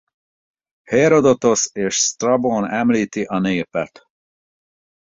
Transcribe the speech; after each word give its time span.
Hérodotosz 0.83 1.69
és 1.75 1.95
Sztrabón 1.95 2.69
említi 2.69 3.23
a 3.23 3.39
népet. 3.39 4.05